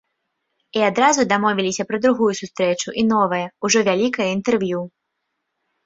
І 0.79 0.81
адразу 0.91 1.21
дамовіліся 1.33 1.85
пра 1.89 2.01
другую 2.07 2.31
сустрэчу 2.41 2.89
і 3.03 3.07
новае, 3.13 3.45
ужо 3.69 3.79
вялікае 3.93 4.29
інтэрв'ю. 4.37 4.81